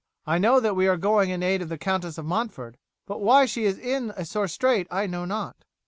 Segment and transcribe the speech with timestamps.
[0.25, 3.45] I know that we are going in aid of the Countess of Montford; but why
[3.45, 5.63] she is in a sore strait I know not."